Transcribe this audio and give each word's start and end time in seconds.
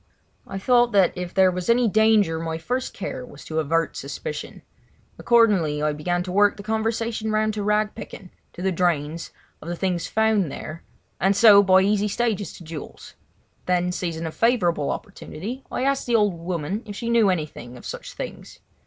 I 0.47 0.57
thought 0.57 0.93
that 0.93 1.15
if 1.15 1.31
there 1.31 1.51
was 1.51 1.69
any 1.69 1.87
danger 1.87 2.39
my 2.39 2.57
first 2.57 2.91
care 2.91 3.23
was 3.23 3.45
to 3.45 3.59
avert 3.59 3.95
suspicion. 3.95 4.63
Accordingly 5.19 5.83
I 5.83 5.93
began 5.93 6.23
to 6.23 6.31
work 6.31 6.57
the 6.57 6.63
conversation 6.63 7.29
round 7.31 7.53
to 7.53 7.61
rag 7.61 7.93
picking—to 7.93 8.61
the 8.63 8.71
drains—of 8.71 9.69
the 9.69 9.75
things 9.75 10.07
found 10.07 10.51
there; 10.51 10.81
and 11.19 11.35
so 11.35 11.61
by 11.61 11.81
easy 11.83 12.07
stages 12.07 12.51
to 12.53 12.63
jewels. 12.63 13.13
Then, 13.67 13.91
seizing 13.91 14.25
a 14.25 14.31
favourable 14.31 14.89
opportunity, 14.89 15.63
I 15.71 15.83
asked 15.83 16.07
the 16.07 16.15
old 16.15 16.33
woman 16.33 16.81
if 16.87 16.95
she 16.95 17.07
knew 17.11 17.29
anything 17.29 17.77
of 17.77 17.85
such 17.85 18.13
things. 18.13 18.57